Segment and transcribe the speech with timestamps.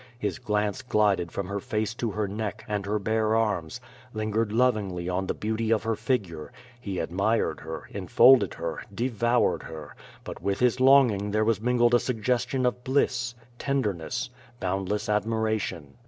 [0.17, 3.79] His glance glided from her face to her neck, and her bare arms;
[4.15, 9.61] lingered lovingly on the beauty of her figure; he admired her, en folded her, devoured
[9.61, 15.59] her, but with his longing there was mingled a suggestion of bliss, tenderness, boundless admira
[15.59, 15.93] tion.